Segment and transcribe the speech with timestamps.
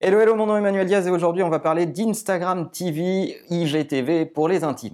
[0.00, 4.26] Hello, hello, mon nom est Emmanuel Diaz et aujourd'hui on va parler d'Instagram TV, IGTV
[4.26, 4.92] pour les intimes.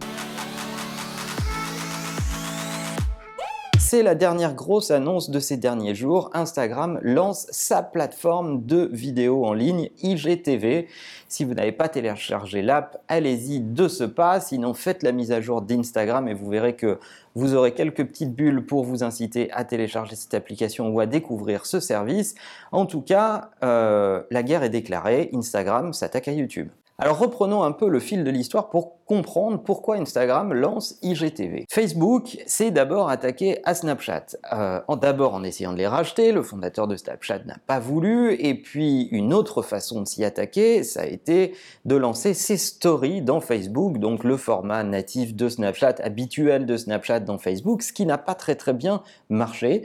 [4.02, 6.28] La dernière grosse annonce de ces derniers jours.
[6.32, 10.88] Instagram lance sa plateforme de vidéo en ligne IGTV.
[11.28, 14.40] Si vous n'avez pas téléchargé l'app, allez-y de ce pas.
[14.40, 16.98] Sinon, faites la mise à jour d'Instagram et vous verrez que
[17.36, 21.64] vous aurez quelques petites bulles pour vous inciter à télécharger cette application ou à découvrir
[21.64, 22.34] ce service.
[22.72, 25.30] En tout cas, euh, la guerre est déclarée.
[25.32, 26.68] Instagram s'attaque à YouTube.
[26.96, 31.66] Alors reprenons un peu le fil de l'histoire pour comprendre pourquoi Instagram lance IGTV.
[31.68, 34.26] Facebook s'est d'abord attaqué à Snapchat.
[34.52, 38.54] Euh, d'abord en essayant de les racheter, le fondateur de Snapchat n'a pas voulu, et
[38.54, 41.54] puis une autre façon de s'y attaquer, ça a été
[41.84, 47.20] de lancer ses stories dans Facebook, donc le format natif de Snapchat, habituel de Snapchat
[47.20, 49.82] dans Facebook, ce qui n'a pas très très bien marché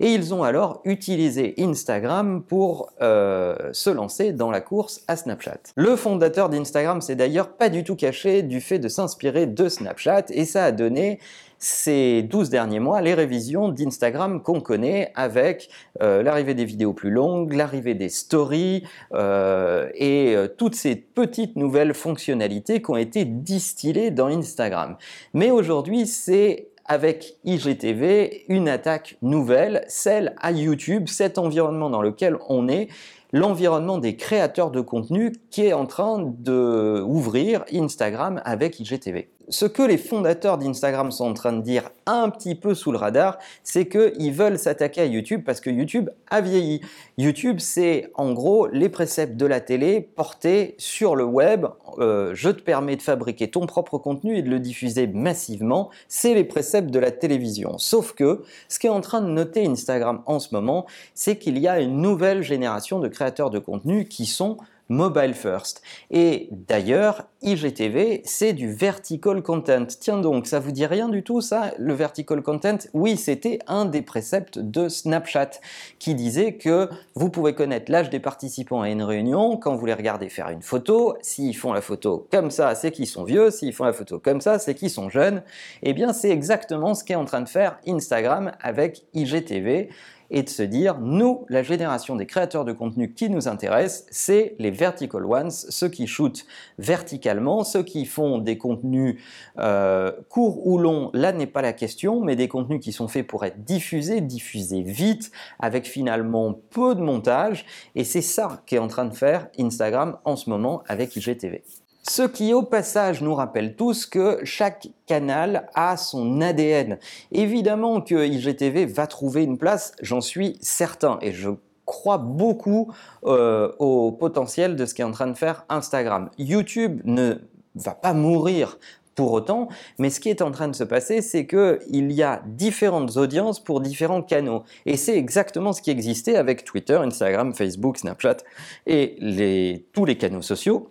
[0.00, 5.60] et ils ont alors utilisé Instagram pour euh, se lancer dans la course à Snapchat.
[5.76, 10.24] Le fondateur d'Instagram s'est d'ailleurs pas du tout caché du fait de s'inspirer de Snapchat
[10.30, 11.18] et ça a donné
[11.58, 15.70] ces 12 derniers mois les révisions d'Instagram qu'on connaît avec
[16.02, 18.82] euh, l'arrivée des vidéos plus longues, l'arrivée des stories
[19.14, 24.96] euh, et toutes ces petites nouvelles fonctionnalités qui ont été distillées dans Instagram.
[25.32, 32.36] Mais aujourd'hui, c'est avec IGTV une attaque nouvelle, celle à YouTube, cet environnement dans lequel
[32.48, 32.88] on est,
[33.34, 39.66] l'environnement des créateurs de contenu qui est en train de ouvrir Instagram avec IGTV ce
[39.66, 43.38] que les fondateurs d'Instagram sont en train de dire un petit peu sous le radar,
[43.62, 46.80] c'est qu'ils veulent s'attaquer à YouTube parce que YouTube a vieilli.
[47.18, 51.66] YouTube, c'est en gros les préceptes de la télé portés sur le web.
[51.98, 55.90] Euh, je te permets de fabriquer ton propre contenu et de le diffuser massivement.
[56.08, 57.78] C'est les préceptes de la télévision.
[57.78, 61.58] Sauf que ce qui est en train de noter Instagram en ce moment, c'est qu'il
[61.58, 64.58] y a une nouvelle génération de créateurs de contenu qui sont
[64.88, 65.82] mobile first.
[66.10, 69.86] Et d'ailleurs, IGTV, c'est du vertical content.
[70.00, 72.78] Tiens donc, ça vous dit rien du tout ça, le vertical content?
[72.92, 75.50] Oui, c'était un des préceptes de Snapchat
[75.98, 79.94] qui disait que vous pouvez connaître l'âge des participants à une réunion quand vous les
[79.94, 81.16] regardez faire une photo.
[81.22, 83.50] S'ils font la photo comme ça, c'est qu'ils sont vieux.
[83.50, 85.42] S'ils font la photo comme ça, c'est qu'ils sont jeunes.
[85.82, 89.88] Eh bien, c'est exactement ce qu'est en train de faire Instagram avec IGTV
[90.30, 94.56] et de se dire, nous, la génération des créateurs de contenu qui nous intéresse, c'est
[94.58, 96.46] les vertical ones, ceux qui shootent
[96.78, 99.20] verticalement, ceux qui font des contenus
[99.58, 103.26] euh, courts ou longs, là n'est pas la question, mais des contenus qui sont faits
[103.26, 107.64] pour être diffusés, diffusés vite, avec finalement peu de montage,
[107.94, 111.62] et c'est ça qu'est en train de faire Instagram en ce moment avec IGTV.
[112.06, 116.98] Ce qui au passage nous rappelle tous que chaque canal a son ADN.
[117.32, 121.48] Évidemment que IGTV va trouver une place, j'en suis certain, et je
[121.86, 122.92] crois beaucoup
[123.24, 126.28] euh, au potentiel de ce qu'est en train de faire Instagram.
[126.36, 127.36] YouTube ne
[127.74, 128.78] va pas mourir
[129.14, 132.42] pour autant, mais ce qui est en train de se passer, c'est qu'il y a
[132.46, 134.64] différentes audiences pour différents canaux.
[134.84, 138.38] Et c'est exactement ce qui existait avec Twitter, Instagram, Facebook, Snapchat
[138.86, 140.90] et tous les canaux sociaux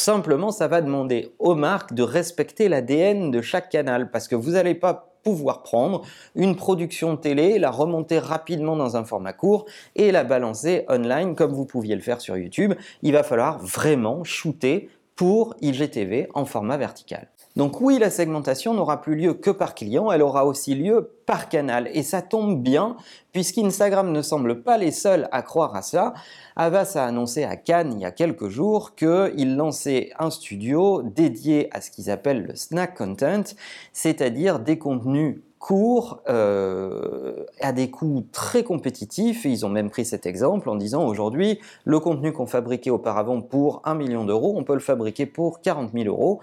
[0.00, 4.52] Simplement, ça va demander aux marques de respecter l'ADN de chaque canal parce que vous
[4.52, 9.66] n'allez pas pouvoir prendre une production télé, la remonter rapidement dans un format court
[9.96, 12.72] et la balancer online comme vous pouviez le faire sur YouTube.
[13.02, 17.28] Il va falloir vraiment shooter pour IGTV en format vertical.
[17.60, 21.50] Donc oui, la segmentation n'aura plus lieu que par client, elle aura aussi lieu par
[21.50, 21.90] canal.
[21.92, 22.96] Et ça tombe bien,
[23.32, 26.14] puisqu'Instagram ne semble pas les seuls à croire à ça.
[26.56, 31.68] Avas a annoncé à Cannes il y a quelques jours qu'il lançait un studio dédié
[31.76, 33.42] à ce qu'ils appellent le snack content,
[33.92, 39.46] c'est-à-dire des contenus court euh, à des coûts très compétitifs.
[39.46, 43.40] Et ils ont même pris cet exemple en disant aujourd'hui, le contenu qu'on fabriquait auparavant
[43.42, 46.40] pour 1 million d'euros, on peut le fabriquer pour 40 000 euros.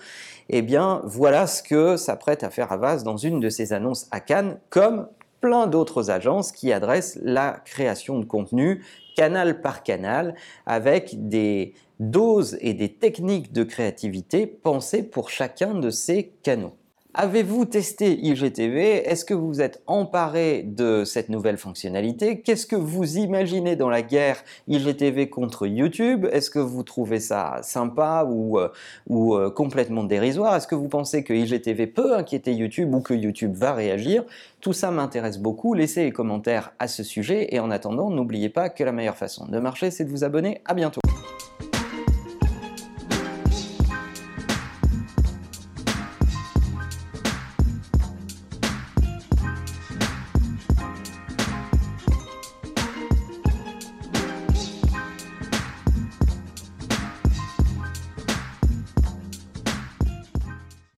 [0.48, 4.22] Eh bien, voilà ce que s'apprête à faire Avas dans une de ses annonces à
[4.22, 5.08] Cannes, comme
[5.42, 8.84] plein d'autres agences qui adressent la création de contenu
[9.16, 10.36] canal par canal
[10.68, 16.76] avec des doses et des techniques de créativité pensées pour chacun de ces canaux.
[17.20, 22.42] Avez-vous testé IGTV Est-ce que vous êtes emparé de cette nouvelle fonctionnalité?
[22.42, 26.28] Qu'est-ce que vous imaginez dans la guerre IGTV contre YouTube?
[26.32, 28.70] Est-ce que vous trouvez ça sympa ou, euh,
[29.10, 30.56] euh, complètement dérisoire?
[30.56, 34.24] Est-ce que vous pensez que IGTV peut inquiéter YouTube ou que YouTube va réagir?
[34.62, 35.74] Tout ça m'intéresse beaucoup.
[35.74, 39.48] Laissez les commentaires à ce sujet et en attendant, n'oubliez pas que la meilleure façon
[39.48, 40.62] de marcher, c'est de vous abonner.
[40.66, 41.02] À bientôt